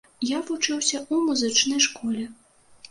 Я 0.29 0.39
вучыўся 0.47 0.95
ў 1.01 1.21
музычнай 1.29 1.87
школе. 1.91 2.29